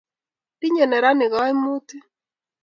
[0.59, 2.05] tinyei neranik kaimutik